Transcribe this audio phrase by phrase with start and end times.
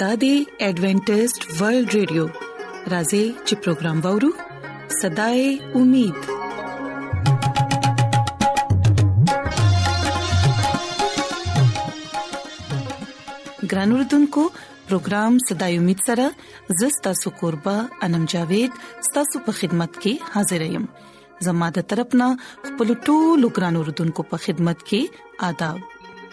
[0.00, 0.30] دا دی
[0.64, 2.24] ایڈونٹسٹ ورلد ریډیو
[2.92, 4.28] راځي چې پروگرام وورو
[4.96, 5.40] صداي
[5.80, 6.28] امید
[13.72, 14.44] ګران اردوونکو
[14.92, 16.28] پروگرام صداي امید سره
[16.84, 17.76] زستا سو قربه
[18.08, 18.80] انم جاوید
[19.10, 20.88] ستاسو په خدمت کې حاضر یم
[21.50, 22.30] زماده ترپنه
[22.68, 25.86] خپل ټولو ګران اردوونکو په خدمت کې آداب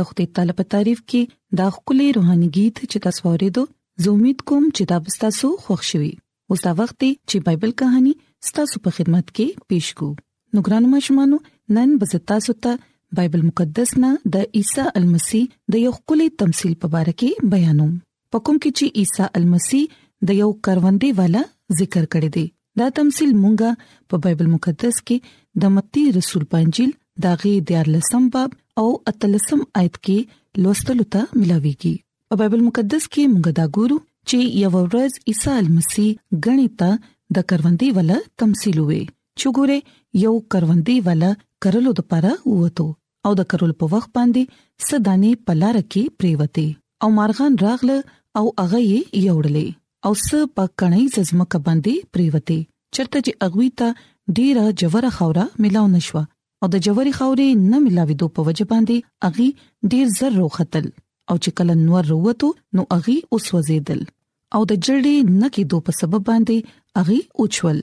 [0.00, 1.20] د خدای تعالی په تعریف کې
[1.60, 3.62] دا خولي روحاني गीत چې تاسو ورېدو
[4.04, 6.10] زه امید کوم چې دا به تاسو خوښ شي
[6.54, 6.96] اوس دا وخت
[7.28, 8.12] چې بایبل کہانی
[8.58, 10.08] تاسو په خدمت کې پیښ کو
[10.52, 11.38] نو ګرانو مشمانو
[11.78, 15.42] نن به تاسو ته بایبل مقدس نه د عیسی المسی
[15.74, 17.92] د یو خولي تمثيل په اړه کې بیانوم
[18.34, 19.82] پکم کې چې عیسی المسی
[20.30, 21.44] د یو کروندې والا
[21.82, 22.46] ذکر کړی دی
[22.82, 28.50] دا تمثيل مونږه په بایبل مقدس کې د متی رسول پنځل داغي دیارلسم باب
[28.82, 30.18] او اتلسم آیت کې
[30.66, 31.90] لوستلو ته ملاويږي
[32.32, 33.96] په بایبل مقدس کې موږ دا ګورو
[34.28, 36.88] چې یو ورځ عیسی مسیح غنیتا
[37.38, 38.12] د کروندې ول
[38.44, 39.02] تمثيل وې
[39.38, 39.78] چې ګوره
[40.24, 41.24] یو کروندې ول
[41.66, 42.32] کرلو د پاره
[42.62, 42.88] وته
[43.26, 46.66] او د کرول په وخت باندې سداني پلار کې پریوته
[47.06, 47.98] او مارغان راغله
[48.38, 49.68] او هغه یې یوړلې
[50.06, 52.58] او س په کڼي زمکه باندې پریوته
[52.98, 53.96] چرته چې اغوي ته
[54.38, 56.24] ډیره جوړه خورا ملاو نشوه
[56.64, 58.96] او د جوړي خاورې نه ملاويدو په وجه باندې
[59.28, 59.46] اغي
[59.92, 60.86] ډیر زر روختل
[61.30, 62.48] او چې کله نور وروته
[62.78, 64.02] نو اغي اوس وزیدل
[64.54, 66.56] او د جړې نه کېدو په سبب باندې
[67.04, 67.78] اغي اوچول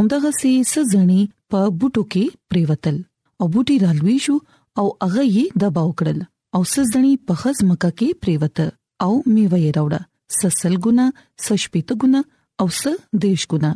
[0.00, 1.18] همدغه سي سزنی
[1.54, 2.98] په بوټو کې پریوتل
[3.40, 4.36] او بوټي رالوي شو
[4.78, 6.20] او اغه یې دباو کړل
[6.58, 8.66] او سزنی په خز مکه کې پریوته
[9.08, 10.00] او میوه یې راوړه
[10.40, 11.06] سسل ګنا
[11.48, 12.20] سشپیت ګنا
[12.62, 13.72] او س دیش ګنا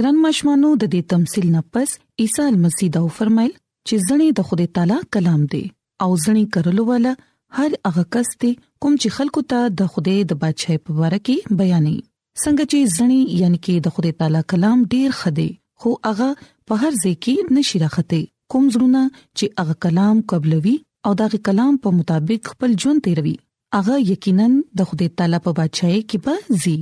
[0.00, 3.52] ګران مشمانو د دې تمثيل نه پس عیسی مسیح دا فرمایل
[3.88, 5.62] چې ځنې د خدای تعالی کلام دی
[6.06, 7.12] او ځنې کرلو والا
[7.56, 8.50] هر هغه کس ته
[8.82, 11.96] کوم چې خلکو ته د خدای د بادشاہي په اړه کې بیانې
[12.42, 15.48] څنګه چې ځنې یعنی کې د خدای تعالی کلام ډیر خدي
[15.84, 16.28] خو هغه
[16.66, 18.20] په هر ځای کې نشي راخته
[18.54, 19.02] کوم زړونه
[19.38, 20.76] چې هغه کلام قبلوي
[21.08, 23.34] او دغه کلام په مطابق خپل ژوند تیروي
[23.78, 24.48] هغه یقینا
[24.80, 26.76] د خدای تعالی په بچای کې به زی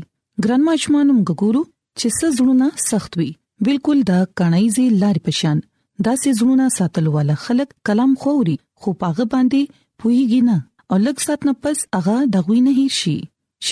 [0.44, 1.62] ګران ماچمانم ګګورو
[1.98, 3.30] چې څه زړونه سخت وي
[3.68, 5.58] بالکل دا کڼای زی لار پشان
[6.06, 8.54] داسې زړونه ساتل ول خلک کلام خوري
[8.84, 9.62] خو پاغه باندې
[10.00, 10.56] پويږي نه
[10.90, 13.16] او لږ سات نه پس هغه دغوی نه شي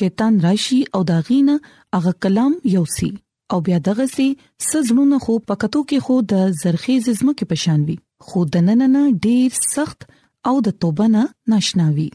[0.00, 1.54] شیطان راشي او داغینه
[1.96, 3.10] هغه کلام یوسي
[3.56, 4.26] او بیا دغه سي
[4.68, 7.96] سزړونه خو پکتو کې خو د زرخیز زمو کې پشانوي
[8.30, 10.06] خو د نننه ډیر سخت
[10.52, 11.24] او د توبه نه
[11.54, 12.08] ناشناوي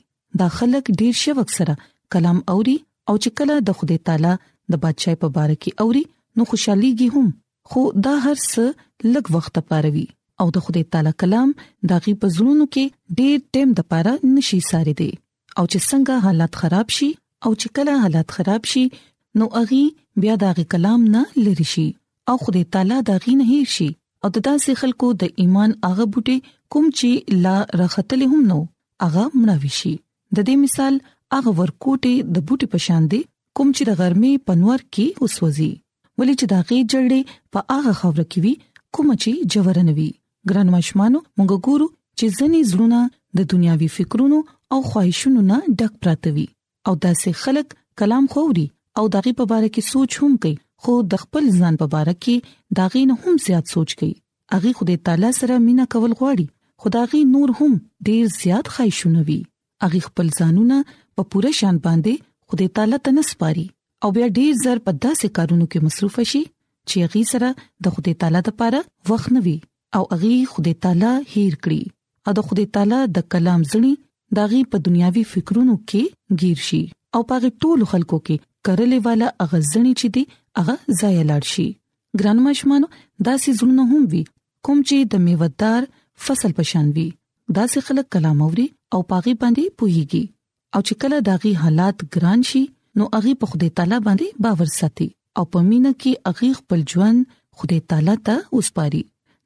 [0.43, 1.77] دا خلک ډیر شوق سره
[2.15, 4.37] کلام اوري او چې کله د خدای تعالی
[4.73, 6.03] د بادشاہ په باره کې اوري
[6.39, 7.31] نو خوشحاليږي هم
[7.73, 8.73] خو دا هر څه
[9.11, 10.05] لږ وخت لپاره وي
[10.43, 11.49] او د خدای تعالی کلام
[11.91, 15.09] داغي په زړونو کې ډېر ټیم د لپاره نشي ساري دي
[15.57, 17.09] او چې څنګه حالات خراب شي
[17.45, 18.85] او چې کله حالات خراب شي
[19.41, 19.83] نو اغي
[20.25, 21.85] بیا داغي کلام نه لری شي
[22.33, 23.89] او خدای تعالی داغي نه هیر شي
[24.23, 26.37] او د داسې خلکو د ایمان هغه بوټي
[26.75, 28.59] کوم چې لا رختلې هم نو
[29.05, 30.99] هغه مناوي شي د دې مثال
[31.37, 33.21] هغه ورکوټي د بوټي په شان دي
[33.59, 35.71] کوم چې د ګرمي پنور کې وسوځي
[36.21, 38.53] ولې چې دا غي جړې په هغه خبره کې وي
[38.97, 40.09] کوم چې جوړنوي
[40.49, 41.85] ګران مشمانو موږ ګورو
[42.17, 42.99] چې ځنې زړونه
[43.39, 44.39] د دنیاوي فکرونو
[44.75, 46.45] او خواهشونو نه ډک پراته وي
[46.89, 47.67] او داسې خلک
[48.01, 48.67] کلام خوري
[49.01, 50.53] او دغه په اړه کې سوچ هم کوي
[50.85, 52.35] خو د خپل ځان په اړه کې
[52.79, 54.13] داغې نه هم زیات سوچ کوي
[54.59, 56.45] اغه خدای تعالی سره مینا کول غواړي
[56.85, 57.73] خدایغي نور هم
[58.09, 59.39] ډیر زیات خواهشونه وي
[59.89, 60.77] اغه خپل ځانونه
[61.15, 63.67] په پوره شان باندې خدای تعالی ته نسپاري
[64.05, 66.43] او بیا ډیر زر په داسې کارونو کې مصروف شي
[66.89, 67.49] چې هغه سره
[67.87, 68.79] د خدای تعالی لپاره
[69.11, 69.55] وخت نوي
[69.99, 71.81] او هغه خدای تعالی هیر کړی
[72.25, 73.93] او د خدای تعالی د کلام ځنی
[74.41, 76.03] داغي په دنیاوي فکرونو کې
[76.43, 76.83] گیر شي
[77.17, 78.35] او پاره ټول خلکو کې
[78.67, 80.23] کرلې والا هغه ځنی چې دی
[80.61, 81.67] هغه ځای لاړ شي
[82.21, 82.87] ګران مشمانو
[83.25, 84.23] دا سې زړونه هم وي
[84.67, 85.81] کوم چې د میوهدار
[86.27, 87.07] فصل پشان وي
[87.57, 90.23] دا سې خلک کلام اوري او پاغي باندې پويږي
[90.77, 92.63] او چې کله داغي حالات ګران شي
[93.01, 95.09] نو هغه په خدای تعالی باندې باور ساتي
[95.39, 97.19] او په مینه کې اغي خپل ژوند
[97.61, 99.01] خدای تعالی ته وسپاري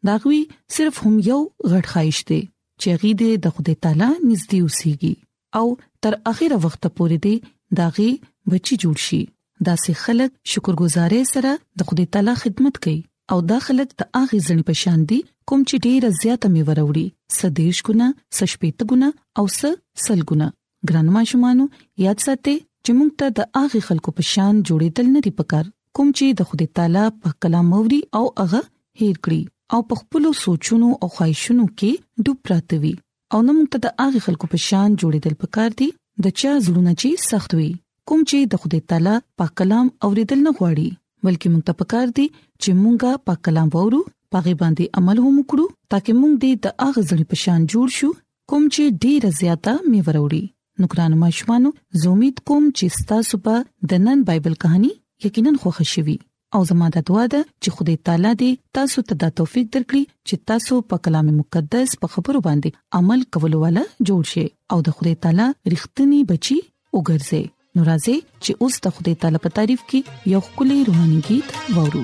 [0.09, 0.39] داغوي
[0.75, 1.37] صرف هم یو
[1.71, 2.39] غټ خایش دی
[2.81, 5.13] چې غي دې د خدای تعالی نږدې اوسيږي
[5.59, 5.65] او
[6.05, 7.35] تر اخیره وخت پورې دې
[7.81, 8.09] داغي
[8.53, 9.21] بچي جوړ شي
[9.67, 11.51] دا سه خلک شکرګزارې سره
[11.81, 12.97] د خدای تعالی خدمت کوي
[13.35, 15.19] او دا خلک د اغه ځنې په شان دي
[15.51, 17.05] کوم چې ډیره زیاته می وروړي
[17.39, 18.07] سدیش ګنا
[18.39, 19.09] سشپیت ګنا
[19.41, 20.47] او س سل ګنا
[20.91, 21.65] ګرانما شمانو
[22.05, 25.65] یاد ساتئ چې موږ ته د اغه خلکو په شان جوړېدل نه دی پکار
[25.97, 28.59] کوم چې د خدای تعالی په کلام موري او هغه
[29.01, 29.39] هیر کړی
[29.77, 32.91] او په خپل سوچونو او خواهشونو کې ډوب پراتوي
[33.37, 35.87] او نو موږ ته د هغه خلکو په شان جوړېدل پکار دي
[36.25, 37.69] د چا زړونه چې سخت وي
[38.11, 40.87] کوم چې د خدای تعالی په کلام اوریدل نه غواړي
[41.25, 44.01] بلکې موږ ته پکار دي چې موږ په کلام وورو
[44.35, 48.11] پاغي باندې عمل هم وکړو ترڅو موږ دې د اغه ځړې پشان جوړ شو
[48.53, 50.45] کوم چې ډیر زیاته میوروړي
[50.79, 54.93] نو ګران ماشمانو زه امید کوم چې تاسو په د نن بایبل کہانی
[55.25, 56.17] یقینا خوښ شوي
[56.55, 60.35] او زما د دعا ده چې خدای تعالی دې تاسو ته د توفیق درکړي چې
[60.51, 64.45] تاسو په کلام مقدس په خبرو باندې عمل کولو والا جوړ شئ
[64.75, 66.57] او د خدای تعالی رښتینی بچي
[66.95, 67.43] وګرځئ
[67.75, 69.99] نو راځي چې اوس د خدای تعالی په تعریف کې
[70.35, 71.47] یو خولي روحاني गीत
[71.77, 72.03] وورو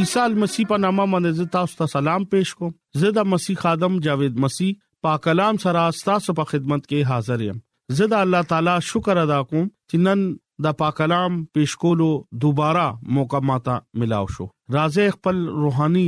[0.00, 2.72] عیسی مسیح په نامه باندې تاسو ته سلام پېښ کوم
[3.02, 4.72] زه د مسیح خادم جاوید مسیح
[5.06, 7.60] پاک کلام سره تاسو په خدمت کې حاضر یم
[7.98, 10.24] زه د الله تعالی شکر ادا کوم چې نن
[10.68, 12.10] د پاک کلام پېښ کولو
[12.46, 12.84] دوباره
[13.18, 16.06] موقع ماته ملاو شو راځي خپل روحاني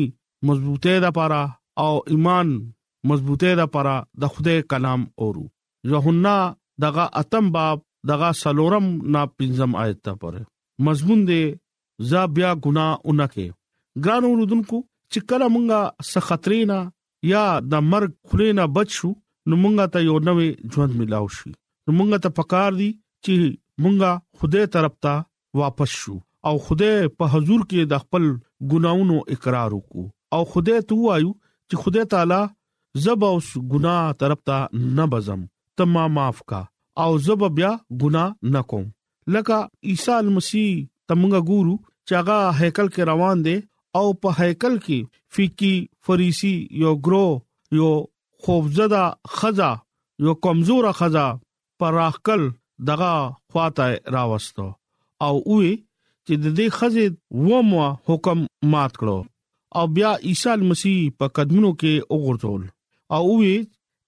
[0.53, 1.41] مضبوطه د پاره
[1.87, 2.55] او ایمان
[3.13, 5.45] مضبوطه د پاره د خدای کلام اورو
[5.95, 6.37] یوحنا
[6.87, 10.45] دغه اتم باب دغه سلورم نا پنځم آیت ته پره
[10.87, 11.43] مضمون دې
[12.11, 13.45] ز بیا ګنا اونکه
[14.05, 14.79] ګران اوردونکو
[15.13, 15.81] چې کله مونږه
[16.13, 16.79] سخترینا
[17.33, 19.11] یا د مرګ خلینا بچو
[19.49, 21.51] نو مونږه ته یو نوې ژوند ملاو شي
[21.85, 22.91] نو مونږه ته پکار دي
[23.25, 23.35] چې
[23.85, 25.15] مونږه خوده طرف ته
[25.63, 26.17] واپس شو
[26.51, 26.91] او خوده
[27.23, 28.25] په حضور کې د خپل
[28.75, 30.07] ګناونو اقرار وکړو
[30.39, 31.33] او خوده ته وایو
[31.69, 32.43] چې خوده تعالی
[33.07, 34.59] زب اوس ګناه طرف ته
[34.97, 35.41] نه بزم
[35.81, 36.63] تما معاف کا
[37.07, 37.73] او زب بیا
[38.05, 38.85] ګناه نکوم
[39.33, 39.57] لکه
[39.91, 40.71] عیسی مسیح
[41.09, 41.75] تمغه ګورو
[42.09, 43.57] چاغه هیکل کې روان دي
[44.01, 44.99] او په هیکل کې
[45.37, 45.75] فقہی
[46.07, 46.55] فریسی
[46.85, 47.29] یو ګرو
[47.79, 47.93] یو
[48.47, 49.05] خوفزده
[49.41, 49.71] خزا
[50.27, 51.27] یو کمزوره خزا
[51.83, 52.43] پر راخل
[52.91, 53.11] دغه
[53.55, 54.67] خواته راوستو
[55.27, 55.75] او وی
[56.27, 57.07] چې د دې خزې
[57.49, 58.39] ومو حکم
[58.75, 59.19] مات کړو
[59.81, 62.63] او بیا عیسی مسیح په قدمونو کې وګرځول
[63.17, 63.55] او وی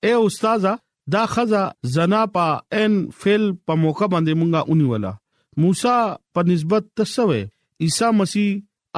[0.07, 0.73] اے استادا
[1.13, 1.63] دا خزه
[1.95, 2.47] زنا پا
[2.81, 5.13] ان فل په موقع باندې مونږه اونې ولا
[5.61, 6.01] موسی
[6.33, 7.43] په نسبت تسوي
[7.87, 8.51] عیسی مسیح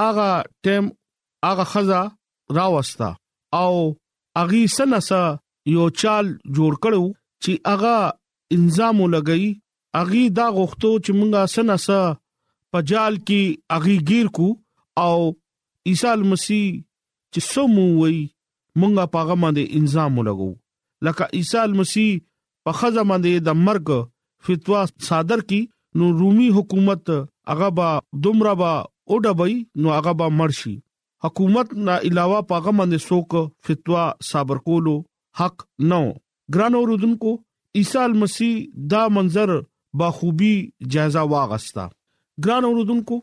[0.09, 0.29] اغا
[0.67, 0.85] ټیم
[1.51, 2.01] اغا خزه
[2.59, 3.09] راوستا
[3.63, 3.73] او
[4.43, 5.23] اغي سنسا
[5.75, 7.05] یو چال جوړ کړو
[7.43, 7.99] چې اغا
[8.57, 9.47] انظام لګئی
[10.03, 12.01] اغي دا غوښتو چې مونږه سنسا
[12.73, 13.43] پجال کې
[13.79, 14.49] اغي گیر کو
[15.05, 15.19] او
[15.89, 16.65] عیسی مسیح
[17.33, 18.17] چې سمو وي
[18.81, 20.51] مونږه پاغه باندې انظام لګو
[21.07, 22.11] لکه عیسی مسیح
[22.67, 23.89] په خزه باندې د مرګ
[24.49, 25.61] فتوا صادر کی
[26.01, 27.03] نو رومي حکومت
[27.51, 27.89] هغه با
[28.27, 28.73] دومره با
[29.11, 30.75] اوډبای نو هغه با مرشي
[31.27, 33.31] حکومت نه علاوه پاغه باندې څوک
[33.69, 34.97] فتوا صادر کولو
[35.41, 35.57] حق
[35.93, 36.01] نو
[36.57, 37.33] ګرانو رودونکو
[37.79, 38.55] عیسی مسیح
[38.95, 39.51] دا منظر
[40.03, 40.55] باخوبي
[40.97, 41.85] جایزه واغستا
[42.47, 43.17] ګرانو رودونکو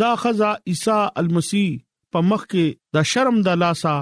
[0.00, 1.68] دا خزه عیسی المسیح
[2.16, 3.94] په مخ کې د شرم د لاسا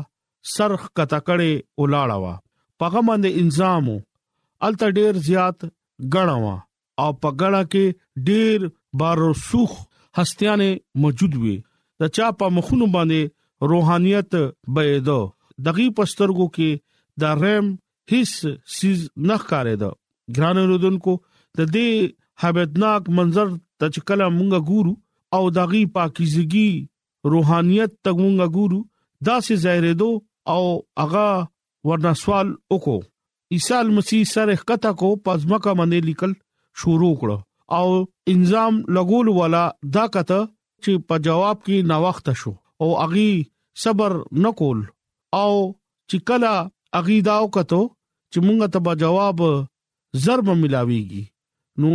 [0.54, 1.50] سرخ کتا کړي
[1.80, 2.34] ولاړه وا
[2.82, 3.84] پغه باندې الزام
[4.68, 5.58] الته ډیر زیات
[6.12, 6.54] غړاوه
[7.02, 7.86] او پګړه کې
[8.28, 8.58] ډیر
[9.02, 9.72] باروسوخ
[10.18, 10.68] هستیانه
[11.04, 11.54] موجود وي
[12.04, 13.20] د چا په مخونو باندې
[13.72, 14.34] روحانيت
[14.78, 15.20] بيدو
[15.68, 16.70] دغه پسترګو کې
[17.24, 17.70] د رم
[18.14, 18.30] هیڅ
[18.78, 18.98] سیز
[19.28, 19.90] نه ښکارېده
[20.40, 21.14] ګران رودونکو
[21.60, 21.88] د دې
[22.42, 24.96] حبتناک منظر د چکله مونږه ګورو
[25.38, 26.70] او دغه پاکیزګي
[27.34, 28.80] روحانيت ته مونږه ګورو
[29.30, 30.10] دا سي ظاهرېدو
[30.54, 30.62] او
[31.02, 31.26] هغه
[31.88, 32.98] وردا سوال وکړو
[33.54, 36.32] عیسی مسیح سره کته کو پزماکه باندې لیکل
[36.82, 37.30] شروع کړ
[37.78, 37.86] او
[38.34, 39.62] انظام لګول ولا
[39.96, 40.40] دا کته
[40.82, 42.52] چې په جواب کې نا وخت شو
[42.84, 43.26] او اغي
[43.86, 44.10] صبر
[44.46, 44.78] نکول
[45.42, 45.50] او
[46.08, 46.54] چې کلا
[47.00, 47.80] اغي داو کته
[48.32, 49.38] چې مونږ ته به جواب
[50.26, 51.24] ضرب ملاويږي
[51.80, 51.90] نو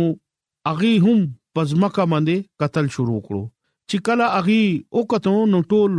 [0.74, 1.18] اغي هم
[1.54, 3.42] پزماکه باندې قتل شروع کړو
[3.90, 4.62] چې کلا اغي
[4.94, 5.92] او کته نو ټول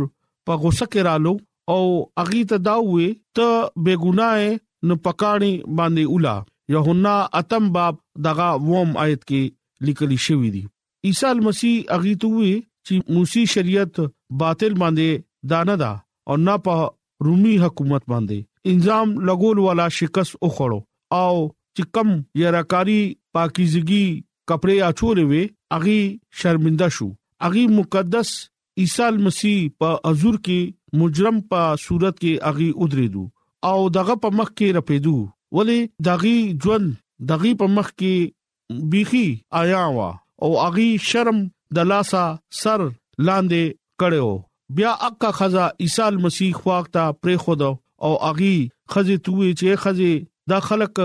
[0.46, 1.34] په غوسه کې رالو
[1.72, 3.06] او اغي ته داوي
[3.36, 3.50] ته
[3.86, 6.36] بګناه نو پکاړي باندې اولا
[6.74, 10.62] یوهنا اتم باب دغه ووم آیت کې لیکلی شوی دی
[11.10, 12.52] عیسی مسیح اغي ته وی
[12.86, 14.00] چې موسی شریعت
[14.42, 15.90] باطل باندې دانه دا
[16.32, 16.80] او نه په
[17.28, 20.80] رومي حکومت باندې انظام لګول والا شکست او خړو
[21.22, 23.00] او چې کم یراکاری
[23.34, 25.46] پاکیزګي کپڑے اچولې وي
[25.78, 26.00] اغي
[26.42, 27.10] شرمنده شو
[27.50, 28.32] اغي مقدس
[28.80, 30.58] عیسی مسیح په حضور کې
[30.98, 33.24] مجرم په صورت کې اغي ودریدو
[33.70, 35.16] او دغه په مخ کې رپیدو
[35.58, 36.88] ولی دغه ژوند
[37.32, 39.26] دغه په مخ کې بيخي
[39.60, 40.08] آیا وا
[40.46, 41.38] او اغي شرم
[41.78, 42.24] د لاسا
[42.62, 42.80] سر
[43.26, 43.64] لاندې
[44.02, 44.30] کړو
[44.78, 47.60] بیا اکا خزا عیسی مسیح واغتا پرې خود
[48.06, 48.56] او اغي
[48.92, 50.12] خزه توې چې خزه
[50.54, 50.98] د خلق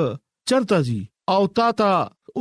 [0.51, 0.99] چرتا زی
[1.33, 1.91] او تا تا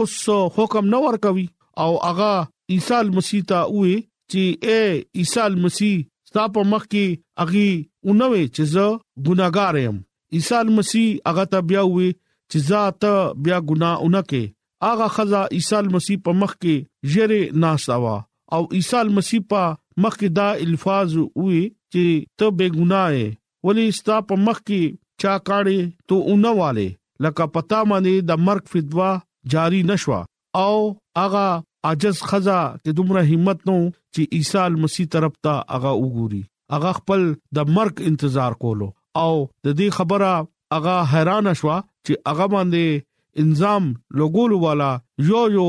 [0.03, 0.15] اوس
[0.57, 1.47] حکم نو ور کوي
[1.85, 2.33] او اغا
[2.77, 3.97] عیسی مسیح ته وې
[4.31, 4.81] چې اے
[5.21, 5.95] عیسی مسیح
[6.35, 7.07] ستا په مخ کې
[7.42, 7.70] اغي
[8.07, 8.85] اونوي چې زه
[9.27, 9.97] ګناګار یم
[10.37, 12.09] عیسی مسیح هغه ته بیا وی
[12.51, 13.03] چې ذات
[13.44, 14.42] بیا ګنا اونکه
[14.87, 16.75] هغه خزا عیسی مسیح په مخ کې
[17.11, 18.16] جره ناسوا
[18.55, 19.62] او عیسی مسیح په
[20.03, 21.09] مخ کې دا الفاظ
[21.44, 21.61] وی
[21.92, 22.05] چې
[22.38, 23.27] ته بے ګناه یې
[23.66, 24.83] ولی ستا په مخ کې
[25.20, 26.88] چا کاړي تو اونواله
[27.25, 29.11] لکه پتا باندې د مرګ فدوا
[29.53, 30.20] جاری نشوا
[30.64, 30.75] او
[31.20, 31.47] هغه
[31.90, 33.75] عجز خزا چې دومره همت نو
[34.14, 36.42] چې عیسی مسیح طرف ته هغه وګوري
[36.75, 37.25] هغه خپل
[37.59, 38.88] د مرګ انتظار کولو
[39.23, 40.33] او د دې خبره
[40.77, 44.88] هغه حیران شوه چې هغه باندې انظام لګولو والا
[45.31, 45.66] یو یو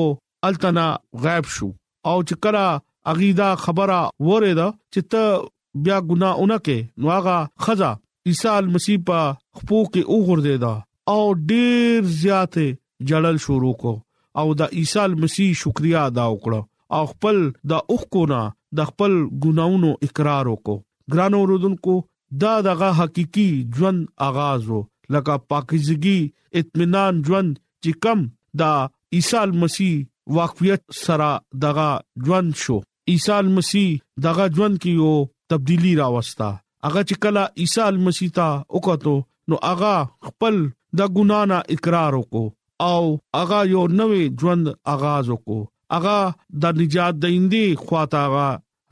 [0.52, 0.86] التنا
[1.26, 1.70] غائب شو
[2.10, 4.00] او چې کړه اغیدا خبره
[4.30, 7.92] وریدا چې ته بیا ګنا اونکه نو هغه خزا
[8.32, 9.28] عیسی مسیح په
[9.60, 10.74] خپو کې وګور دیدا
[11.14, 11.20] او
[11.54, 12.68] ډیر زیاته
[13.10, 13.98] جړل شروع کو
[14.42, 16.62] او د عیسی مسیح شکریا ادا وکړو
[17.00, 17.38] او خپل
[17.72, 18.42] د اوخکو نه
[18.80, 19.12] د خپل
[19.44, 20.78] ګناونو اقرار وکړو
[21.14, 21.94] ګرانو رودونکو
[22.42, 23.46] دا دغه حقيقي
[23.78, 24.80] ژوند آغاز وو
[25.18, 26.20] لکه پاکیزګي
[26.64, 27.52] اطمینان ژوند
[27.84, 28.20] چې کم
[28.64, 28.74] دا
[29.20, 29.94] عیسی مسیح
[30.40, 31.30] واقفیت سره
[31.68, 31.88] دغه
[32.28, 32.78] ژوند شو
[33.16, 33.90] عیسی مسیح
[34.28, 35.14] دغه ژوند کې یو
[35.56, 36.50] تبدیلی راوستا
[36.86, 39.18] هغه چې کله عیسی مسیح ته وکړو
[39.54, 39.96] نو هغه
[40.30, 40.56] خپل
[41.00, 42.46] د ګنا نه اقرار وکړو
[42.90, 43.06] او
[43.42, 45.62] اغا یو نوې ژوند آغاز وکړو
[45.98, 46.20] اغا
[46.62, 48.24] د نجات دیندي خواته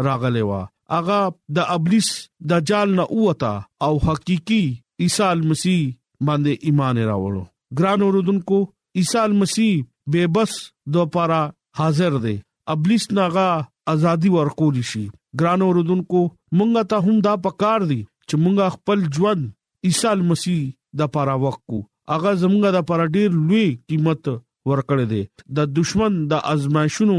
[0.05, 0.51] راغلی و
[0.99, 1.21] اغا
[1.55, 2.09] د ابلیس
[2.49, 3.53] د جال نه اوتا
[3.85, 4.63] او حقيقي
[5.03, 5.81] عيسى مسیح
[6.27, 7.43] باندې ایمان راوړو
[7.77, 8.59] ګران اوردونکو
[8.99, 9.73] عيسى مسیح
[10.11, 10.51] بے بس
[10.93, 11.41] دوپاره
[11.79, 12.35] حاضر دی
[12.73, 13.49] ابلیس ناغا
[13.93, 15.05] ازادي ورکول شي
[15.39, 16.21] ګران اوردونکو
[16.57, 19.43] مونږ ته هم دا پکار دی چې مونږ خپل ژوند
[19.89, 20.61] عيسى مسیح
[21.01, 21.79] د پاره وکړو
[22.11, 24.23] هغه زمونږ د پر ډیر لوی قیمت
[24.69, 25.23] ورکړې دي
[25.57, 27.17] د دشمن د ازمایښونو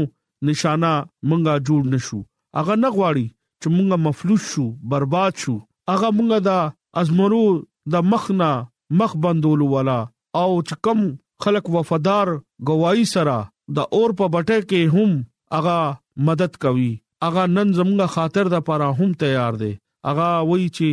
[0.49, 0.91] نشانه
[1.29, 2.19] مونږه جوړ نشو
[2.57, 3.27] هغه نه غواړي
[3.61, 5.55] چې مونږه مفلوس شو برباد شو
[5.91, 6.51] هغه مونږه د
[7.01, 7.45] ازمرو
[7.93, 8.51] د مخنا
[8.99, 9.99] مخ بندول ولا
[10.41, 10.99] او چې کم
[11.43, 12.27] خلق وفادار
[12.71, 13.37] گواہی سره
[13.77, 15.11] د اور په بټه کې هم
[15.55, 15.79] هغه
[16.29, 16.91] مدد کوي
[17.25, 19.73] هغه نن زمونږه خاطر د پاره هم تیار دي
[20.07, 20.89] هغه وایي چې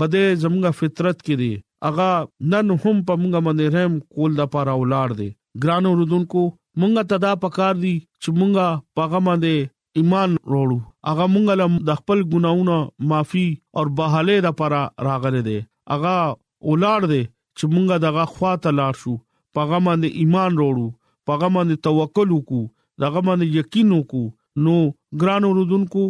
[0.00, 1.54] بده زمونږه فطرت کې دي
[1.88, 2.10] اغا
[2.52, 5.28] نن هم په مونږه باندې رحم کول د پاره اولاد دي
[5.62, 6.42] ګران اوردونکو
[6.80, 8.66] مونږه تدا پکار دي چې مونږه
[8.98, 9.54] پاګه باندې
[10.00, 10.78] ایمان وروړو
[11.10, 12.78] اغا مونږه لم د خپل ګناونو
[13.12, 13.46] معافي
[13.78, 15.58] او بهاله د پاره راغله دي
[15.96, 16.16] اغا
[16.66, 17.22] اولاد دي
[17.58, 19.14] چې مونږه دغه خواته لاړ شو
[19.54, 20.88] پاګه باندې ایمان وروړو
[21.30, 22.62] پاګه باندې توکل وکړو
[23.04, 24.32] دغه باندې یقین وکړو
[24.64, 24.74] نو
[25.20, 26.04] ګران اوردونکو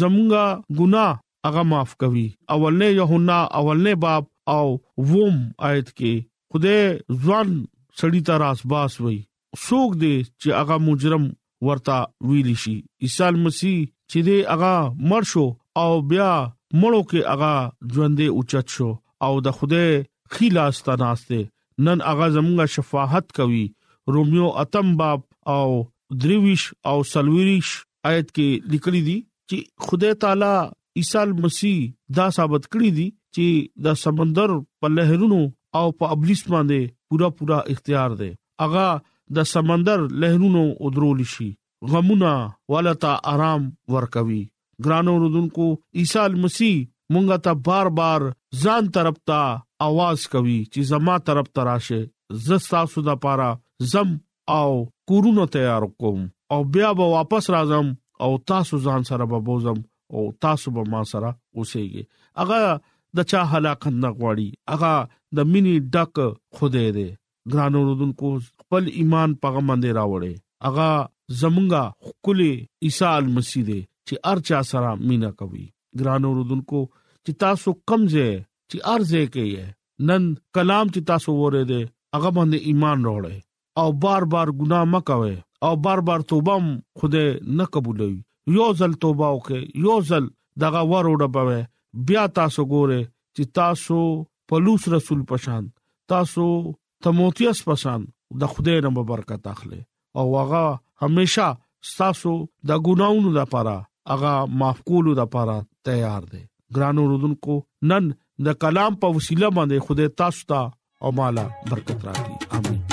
[0.00, 4.24] زمونږه ګناه هغه معاف کوي اولنې یوهنا اولنې باب
[4.56, 4.68] او
[5.08, 5.36] ووم
[5.68, 6.14] آیت کې
[6.50, 6.80] خدای
[7.22, 7.48] ځوان
[8.00, 9.18] سړی ته راس باس وای
[9.64, 11.24] څوک دې چې هغه مجرم
[11.66, 11.98] ورتا
[12.30, 13.78] ویلی شي عیسی مسیح
[14.10, 14.72] چې دې هغه
[15.12, 15.44] مر شو
[15.82, 16.30] او بیا
[16.80, 17.52] مړو کې هغه
[17.92, 18.88] ژوندې اوچت شو
[19.26, 19.90] او د خدای
[20.36, 21.42] خلاص تناسته
[21.86, 23.64] نن هغه زموږه شفاعت کوي
[24.16, 25.20] روميو اتم باب
[25.56, 25.68] او
[26.24, 27.74] درويش او سلويريش
[28.10, 29.18] آیت کې لیکلي دي
[29.50, 30.54] چې خدای تعالی
[30.98, 31.78] عیسی مسیح
[32.18, 33.46] دا ثابت کړی دي چې
[33.86, 34.50] د سمندر
[34.82, 35.40] په لهرونو
[35.80, 36.80] او په ابلیس باندې
[37.12, 38.30] پورا پورا اختیار دی
[38.66, 38.86] اغا
[39.38, 41.48] د سمندر لهرونو ودرول شي
[41.94, 42.32] غمونه
[42.74, 43.62] ولتا آرام
[43.96, 44.40] ورکوي
[44.86, 45.66] ګرانو رودونکو
[46.02, 46.74] عیسی مسیح
[47.12, 48.26] مونږه ته بار بار
[48.64, 49.46] ځان طرف ته
[49.88, 51.98] आवाज کوي چې زما طرف ته راشه
[52.48, 53.48] زستا سودا پارا
[53.92, 54.10] زم
[54.54, 54.70] او
[55.10, 57.86] کورونو تیار کوم او بیا به واپس راځم
[58.26, 59.80] او تاسو ځان سره به بوزم
[60.14, 61.30] او تاسو به ما سره
[61.62, 61.84] اوسئ
[62.42, 62.60] هغه
[63.16, 64.94] د چا هلاکت نه غواړي اغه
[65.38, 66.14] د مینی ډک
[66.56, 67.08] خوده دې
[67.52, 68.28] ګرانو رودونکو
[68.60, 70.34] خپل ایمان پیغمبر راوړي
[70.70, 70.90] اغه
[71.40, 71.82] زمونږه
[72.22, 72.52] خولي
[72.88, 75.64] عیسی مسیح دې چې ارچا سره مینا کوي
[76.02, 76.80] ګرانو رودونکو
[77.24, 78.28] چې تاسو کمزه
[78.70, 79.64] چې ارزه کوي
[80.08, 80.22] نن
[80.56, 81.82] کلام چې تاسو وره دې
[82.14, 83.36] هغه باندې ایمان راوړي
[83.80, 86.54] او بار بار ګناه مکوي او بار بار توبه
[87.00, 87.22] خوده
[87.60, 88.18] نه قبولوي
[88.58, 90.24] یو ځل توبه وکي یو ځل
[90.64, 91.58] دغه وروډه پوي
[91.92, 93.00] بیا تاسو ګوره
[93.36, 94.00] چې تاسو
[94.48, 95.64] پلوص رسول پشان
[96.14, 96.46] تاسو
[97.04, 98.04] تموتیس پشان
[98.40, 99.80] د خدای رب برکت اخلي
[100.22, 101.48] او هغه هميشه
[102.02, 102.34] تاسو
[102.70, 103.76] د ګناونو لپاره
[104.14, 105.58] هغه معاف کولو لپاره
[105.90, 106.42] تیار دی
[106.76, 107.60] ګرانو رودونکو
[107.92, 108.10] نن
[108.48, 110.62] د کلام په وسیله باندې خدای تاسو ته
[111.06, 112.86] او مالا برکت راکړي امين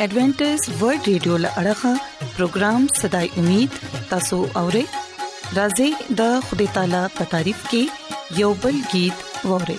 [0.00, 1.96] ایڈونچر ورلد رادیو لړغا
[2.36, 3.78] پروگرام صداي امید
[4.10, 4.82] تاسو اورئ
[5.56, 7.82] راځي د خدای تعالی په تعریف کې
[8.44, 9.16] یو بل गीत
[9.50, 9.78] ووري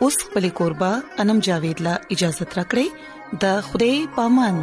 [0.05, 0.91] اوس په لیکوربا
[1.25, 4.61] انم جاوید لا اجازه ترکړې د خوده پامن